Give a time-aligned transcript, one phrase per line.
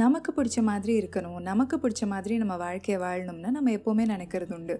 [0.00, 4.74] நமக்கு பிடிச்ச மாதிரி இருக்கணும் நமக்கு பிடிச்ச மாதிரி நம்ம வாழ்க்கையை வாழணும்னு நம்ம எப்போவுமே நினைக்கிறது உண்டு.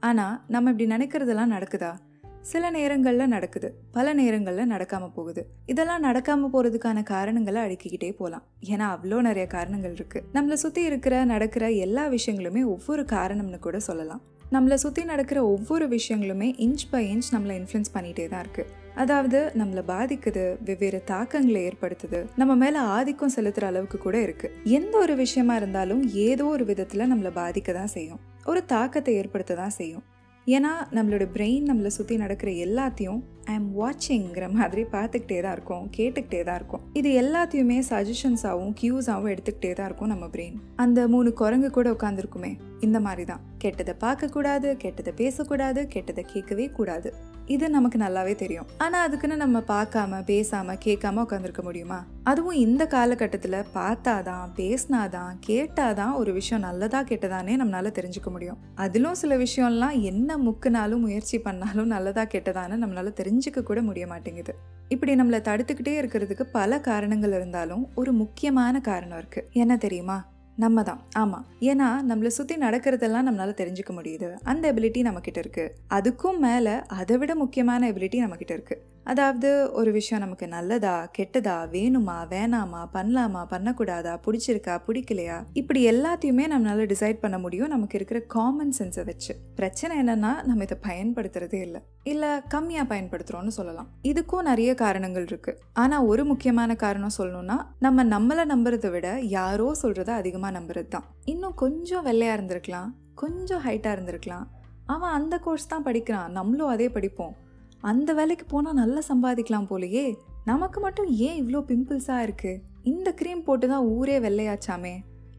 [0.00, 1.92] ஆனால் நம்ம இப்படி நினைக்கிறதெல்லாம் நடக்குதா?
[2.40, 3.68] சில நேரங்களில் நடக்குது.
[3.92, 5.42] பல நேரங்களில் நடக்காமல் போகுது.
[5.66, 11.70] இதெல்லாம் நடக்காமல் போகிறதுக்கான காரணங்களை அடுக்கிக்கிட்டே போகலாம் ஏன்னா அவ்வளோ நிறைய காரணங்கள் இருக்குது நம்மளை சுற்றி இருக்கிற நடக்கிற
[11.70, 14.22] எல்லா விஷயங்களுமே ஒவ்வொரு காரணம்னு கூட சொல்லலாம்.
[14.52, 19.82] நம்மளை சுற்றி நடக்கிற ஒவ்வொரு விஷயங்களுமே இன்ச் பை இன்ச் நம்மளை இன்ஃப்ளூயன்ஸ் பண்ணிகிட்டே தான் இருக்குது அதாவது நம்மளை
[19.86, 26.08] பாதிக்குது வெவ்வேறு தாக்கங்களை ஏற்படுத்துது நம்ம மேலே ஆதிக்கம் செலுத்துகிற அளவுக்கு கூட இருக்குது எந்த ஒரு விஷயமா இருந்தாலும்
[26.12, 28.20] ஏதோ ஒரு விதத்தில் நம்மளை பாதிக்க தான் செய்யும்.
[28.44, 30.02] ஒரு தாக்கத்தை ஏற்படுத்த தான் செய்யும்.
[30.46, 36.40] ஏன்னா நம்மளோட பிரெயின் நம்மளை சுற்றி நடக்கிற எல்லாத்தையும் ஐ எம் வாட்சிங்கிற மாதிரி பார்த்துக்கிட்டே தான் இருக்கும் கேட்டுக்கிட்டே
[36.48, 36.82] தான் இருக்கும்.
[36.98, 42.52] இது எல்லாத்தையுமே சஜஷன்ஸாகவும் கியூஸாகவும் எடுத்துக்கிட்டே தான் இருக்கும் நம்ம பிரெயின் அந்த மூணு குரங்கு கூட உட்காந்துருக்குமே
[42.86, 43.42] இந்த மாதிரி தான்.
[43.64, 47.10] கெட்டதை பார்க்கக்கூடாது கெட்டதை பேசக்கூடாது கெட்டதை கேட்கவே கூடாது.
[47.46, 48.66] இது நமக்கு நல்லாவே தெரியும்.
[48.78, 52.06] ஆனால் அதுக்குன்னு நம்ம பார்க்காம பேசாம கேட்காம உட்காந்துருக்க முடியுமா?
[52.22, 58.58] அதுவும் இந்த காலகட்டத்தில் பார்த்தாதான் பேசினாதான் கேட்டாதான் ஒரு விஷயம் நல்லதா கெட்டதானே நம்மளால தெரிஞ்சுக்க முடியும்.
[58.74, 64.54] அதிலும் சில விஷயம்லாம் என்ன முக்குனாலும் முயற்சி பண்ணாலும் நல்லதா கெட்டதான்னு நம்மளால தெரிஞ்சுக்க கூட முடிய மாட்டேங்குது.
[64.88, 69.48] இப்படி நம்மளை தடுத்துக்கிட்டே இருக்கிறதுக்கு பல காரணங்கள் இருந்தாலும் ஒரு முக்கியமான காரணம் இருக்கு.
[69.52, 70.24] என்ன தெரியுமா?
[70.62, 74.28] நம்ம தான் ஆமாம் ஏன்னா நம்மளை சுற்றி நடக்கிறதெல்லாம் நம்மளால் தெரிஞ்சுக்க முடியுது.
[74.42, 80.22] அந்த எபிலிட்டி நம்மக்கிட்ட இருக்குது அதுக்கும் மேலே அதை விட முக்கியமான எபிலிட்டி நம்மக்கிட்ட இருக்குது அதாவது ஒரு விஷயம்
[80.24, 85.36] நமக்கு நல்லதா கெட்டதா வேணுமா வேணாமா பண்ணலாமா பண்ணக்கூடாதா பிடிச்சிருக்கா பிடிக்கலையா?
[85.52, 87.72] இப்படி எல்லாத்தையுமே நம்மளால டிசைட் பண்ண முடியும்.
[87.74, 89.34] நமக்கு இருக்கிற காமன் சென்ஸை வச்சு.
[89.54, 91.80] பிரச்சனை என்னன்னா நம்ம இதை பயன்படுத்துறதே இல்லை.
[92.04, 93.88] இல்லை கம்மியாக பயன்படுத்துகிறோம்னு சொல்லலாம்.
[94.02, 95.54] இதுக்கும் நிறைய காரணங்கள் இருக்கு.
[95.72, 101.54] ஆனால் ஒரு முக்கியமான காரணம் சொல்லணும்னா நம்ம நம்மளை நம்புறதை விட யாரோ சொல்கிறத அதிகமாக நம்புறது தான் இன்னும்
[101.54, 102.90] கொஞ்சம் வெள்ளையாக இருந்திருக்கலாம்.
[103.14, 104.48] கொஞ்சம் ஹைட்டாக இருந்திருக்கலாம்.
[104.86, 106.30] அவன் அந்த கோர்ஸ் தான் படிக்கிறான்.
[106.30, 107.36] நம்மளும் அதே படிப்போம்.
[107.80, 110.14] அந்த வேலைக்கு போனால் நல்லா சம்பாதிக்கலாம் போலயே.
[110.44, 114.94] நமக்கு மட்டும் ஏன் இவ்வளோ பிம்பிள்ஸாக இருக்குது இந்த க்ரீம் போட்டு தான் ஊரே வெள்ளையாச்சாமே.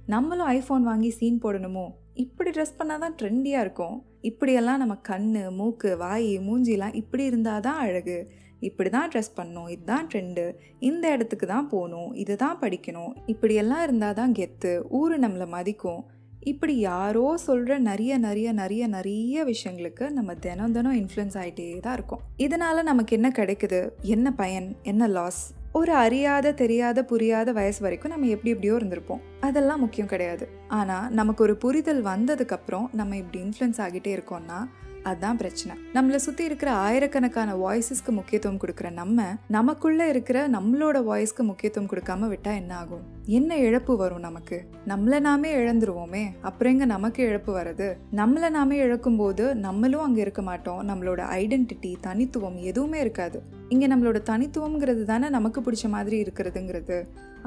[0.06, 1.86] நம்மளும் ஐஃபோன் வாங்கி சீன் போடணுமோ?
[2.14, 4.04] இப்படி ட்ரெஸ் பண்ணால் தான் ட்ரெண்டியாக இருக்கும்.
[4.22, 8.32] இப்படியெல்லாம் நம்ம கண் மூக்கு வாய் மூஞ்சிலாம் இப்படி இருந்தால் தான் அழகு.
[8.60, 9.70] இப்படி தான் ட்ரெஸ் பண்ணணும்.
[9.70, 10.56] இதுதான் ட்ரெண்டு.
[10.80, 12.14] இந்த இடத்துக்கு தான் போகணும்.
[12.14, 13.14] இதை தான் படிக்கணும்.
[13.26, 14.84] இப்படியெல்லாம் இருந்தால் தான் கெத்து.
[14.90, 16.06] ஊர் நம்மளை மதிக்கும்.
[16.44, 22.20] இப்படி யாரோ சொல்கிற நிறைய நிறைய நிறைய நிறைய விஷயங்களுக்கு நம்ம தினம் தினம் இன்ஃப்ளூயன்ஸ் ஆகிட்டே தான் இருக்கோம்.
[22.38, 23.90] இதனால் நமக்கு என்ன கிடைக்குது?
[24.02, 24.76] என்ன பயன்?
[24.82, 29.22] என்ன லாஸ் ஒரு அறியாத தெரியாத புரியாத வயசு வரைக்கும் நம்ம எப்படி எப்படியோ இருந்திருப்போம்.
[29.40, 30.48] அதெல்லாம் முக்கியம் கிடையாது.
[30.68, 34.68] ஆனால் நமக்கு ஒரு புரிதல் வந்ததுக்கப்புறம் நம்ம இப்படி இன்ஃப்ளூயன்ஸ் ஆகிட்டே இருக்கோம்னா
[35.04, 35.82] அதுதான் பிரச்சனை.
[35.94, 42.56] நம்மளை சுற்றி இருக்கிற ஆயிரக்கணக்கான வாய்ஸஸ்க்கு முக்கியத்துவம் கொடுக்குற நம்ம நமக்குள்ள இருக்கிற நம்மளோட வாய்ஸ்க்கு முக்கியத்துவம் கொடுக்காம விட்டா
[42.56, 43.02] என்ன ஆகும்?
[43.26, 44.70] என்ன இழப்பு வரும் நமக்கு?
[44.88, 46.26] நம்மள நாமே இழந்துருவோமே.
[46.42, 50.88] அப்புறம் எங்க நமக்கு இழப்பு வருது நம்மள நாமே இழக்கும் போது நம்மளும் அங்க இருக்க மாட்டோம்.
[50.88, 53.60] நம்மளோட ஐடென்டிட்டி தனித்துவம் எதுவுமே இருக்காது.
[53.74, 56.98] இங்கே நம்மளோட தனித்துவங்கிறது தானே நமக்கு பிடிச்ச மாதிரி இருக்கிறதுங்கிறது.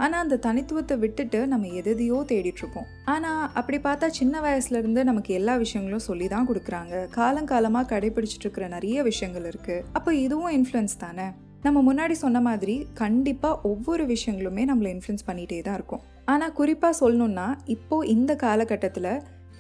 [0.05, 2.89] ஆனால் அந்த தனித்துவத்தை விட்டுட்டு நம்ம எதையோ தேடிட்டுருப்போம்.
[3.15, 6.95] ஆனால் அப்படி பார்த்தா சின்ன வயசுலேருந்து நமக்கு எல்லா விஷயங்களும் சொல்லி தான் கொடுக்குறாங்க.
[7.19, 11.29] காலங்காலமாக கடைபிடிச்சிட்டு இருக்கிற நிறைய விஷயங்கள் இருக்குது அப்போ இதுவும் இன்ஃப்ளூயன்ஸ் தானே?
[11.67, 16.03] நம்ம முன்னாடி சொன்ன மாதிரி கண்டிப்பாக ஒவ்வொரு விஷயங்களுமே நம்மளை இன்ஃப்ளூயன்ஸ் பண்ணிகிட்டே தான் இருக்கும்.
[16.33, 17.47] ஆனால் குறிப்பாக சொல்லணுன்னா
[17.77, 19.13] இப்போது இந்த காலகட்டத்தில்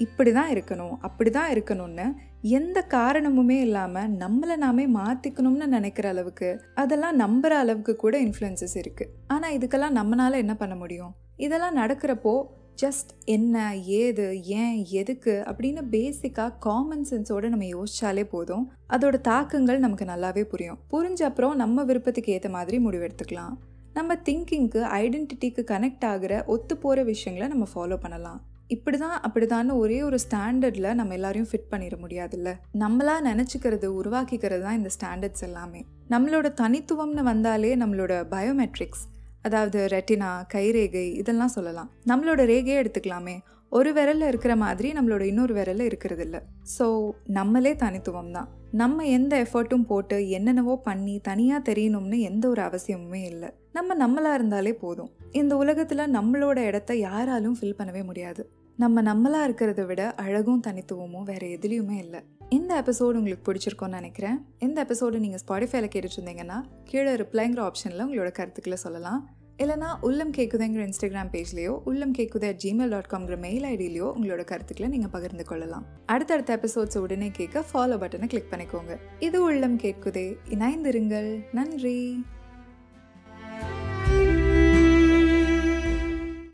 [0.04, 2.06] இப்படி தான் இருக்கணும் அப்படி தான் இருக்கணும்னு
[2.44, 9.54] எந்த காரணமுமே இல்லாமல் நம்மளை நாமே மாற்றிக்கணும்னு நினைக்கிற அளவுக்கு அதெல்லாம் நம்புகிற அளவுக்கு கூட இன்ஃப்ளூயன்சஸ் இருக்குது ஆனால்
[9.58, 11.14] இதுக்கெல்லாம் நம்மளால் என்ன பண்ண முடியும்?
[11.36, 12.34] இதெல்லாம் நடக்கிறப்போ
[12.82, 18.72] ஜஸ்ட் என்ன ஏது ஏன் எதுக்கு அப்படின்னு பேசிக்காக காமன் சென்ஸோட நம்ம யோசிச்சாலே போதும்.
[18.88, 20.78] அதோட தாக்கங்கள் நமக்கு நல்லாவே புரியும்.
[20.90, 23.54] புரிஞ்ச அப்புறம் நம்ம விருப்பத்துக்கு ஏற்ற மாதிரி முடிவெடுத்துக்கலாம்
[23.92, 28.40] நம்ம திங்கிங்க்கு ஐடென்டிட்டிக்கு கனெக்ட் ஆகிற ஒத்து போகிற விஷயங்களை நம்ம ஃபாலோ பண்ணலாம்.
[28.70, 32.52] இப்படி தான் அப்படி தான் ஒரே ஒரு ஸ்டாண்டர்டில் நம்ம எல்லாரையும் ஃபிட் பண்ணிட முடியாதுல்ல?
[32.74, 35.86] நம்மளா நினச்சிக்கிறது உருவாக்கிக்கிறது தான் இந்த ஸ்டாண்டர்ட்ஸ் எல்லாமே.
[36.10, 39.04] நம்மளோட தனித்துவம்னு வந்தாலே நம்மளோட பயோமெட்ரிக்ஸ்
[39.42, 41.90] அதாவது ரெட்டினா கைரேகை இதெல்லாம் சொல்லலாம்.
[42.06, 43.36] நம்மளோட ரேகையே எடுத்துக்கலாமே.
[43.68, 46.40] ஒரு விரலில் இருக்கிற மாதிரி நம்மளோட இன்னொரு விரலில் இருக்கிறது இல்லை
[46.78, 48.48] ஸோ நம்மளே தனித்துவம் தான்
[48.80, 53.48] நம்ம எந்த எஃபர்ட்டும் போட்டு என்னென்னவோ பண்ணி தனியாக தெரியணும்னு எந்த ஒரு அவசியமுமே இல்லை.
[53.72, 55.10] நம்ம நம்மளாக இருந்தாலே போதும்.
[55.32, 58.50] இந்த உலகத்தில் நம்மளோட இடத்த யாராலும் ஃபில் பண்ணவே முடியாது.
[58.76, 62.20] நம்ம நம்மளாக இருக்கிறத விட அழகும் தனித்துவமும் வேறு எதுலேயுமே இல்லை.
[62.48, 64.38] இந்த எபிசோடு உங்களுக்கு பிடிச்சிருக்கோன்னு நினைக்கிறேன்.
[64.58, 69.28] இந்த எபிசோடு நீங்கள் ஸ்பாடிஃபைல கேட்டுட்டு இருந்தீங்கன்னா கீழே ரிப்ளைங்கிற ஆப்ஷனில் உங்களோட கருத்துக்களை சொல்லலாம்.
[69.58, 74.90] இல்லைனா உள்ளம் கேக்குதுங்கிற இன்ஸ்டாகிராம் பேஜ்லேயோ உள்ளம் கேக்குது அட் ஜிமெயில் டாட் காம்ங்கிற மெயில் ஐடியிலையோ உங்களோட கருத்துக்களை
[74.90, 75.86] நீங்கள் பகிர்ந்து கொள்ளலாம்.
[76.06, 78.96] அடுத்தடுத்த எபிசோட்ஸ் உடனே கேட்க ஃபாலோ பட்டனை கிளிக் பண்ணிக்கோங்க.
[79.18, 81.42] இது உள்ளம் கேட்குதே இணைந்திருங்கள்.
[81.52, 82.24] நன்றி.